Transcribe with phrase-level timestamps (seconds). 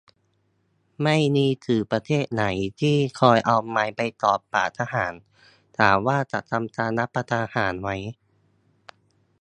[1.03, 2.43] ไม่มีสื่อประเทศไหน
[2.79, 5.13] ที่คอยเอาไมค์ไปจ่อปากทหาร
[5.77, 7.89] ถามว่าจะทำรัฐประหารไหม